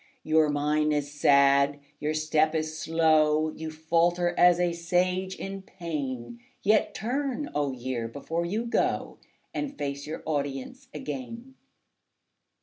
[0.23, 6.39] Your mien is sad, your step is slow; You falter as a Sage in pain;
[6.63, 9.19] Yet turn, Old Year, before you go,
[9.53, 11.53] And face your audience again.